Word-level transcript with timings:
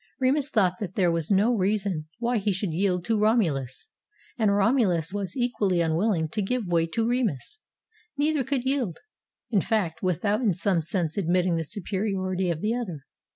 Remus 0.19 0.49
thought 0.49 0.79
that 0.79 0.95
there 0.95 1.11
was 1.11 1.29
no 1.29 1.53
reason 1.55 2.07
why 2.17 2.39
he 2.39 2.51
should 2.51 2.73
yield 2.73 3.05
to 3.05 3.19
Romulus, 3.19 3.87
and 4.35 4.51
Romulus 4.51 5.13
was 5.13 5.37
equally 5.37 5.79
unwilling 5.79 6.27
to 6.29 6.41
give 6.41 6.65
way 6.65 6.87
to 6.87 7.07
Remus. 7.07 7.59
Neither 8.17 8.43
could 8.43 8.63
yield, 8.63 8.97
in 9.51 9.61
fact, 9.61 10.01
without 10.01 10.41
in 10.41 10.55
some 10.55 10.81
sense 10.81 11.17
admitting 11.19 11.53
the 11.55 11.63
su 11.63 11.83
periority 11.83 12.51
of 12.51 12.61
the 12.61 12.73
other. 12.73 13.05